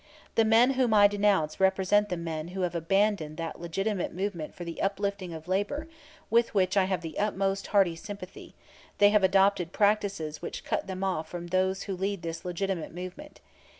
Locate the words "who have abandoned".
2.47-3.37